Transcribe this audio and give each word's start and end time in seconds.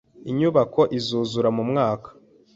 Inyubako 0.29 0.81
izuzura 0.97 1.49
mu 1.57 1.63
mwaka. 1.69 2.09